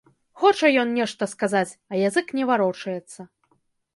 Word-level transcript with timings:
Хоча 0.43 0.69
ён 0.83 0.87
нешта 0.99 1.27
сказаць, 1.33 1.77
а 1.93 2.01
язык 2.09 2.33
не 2.39 2.43
варочаецца. 2.53 3.19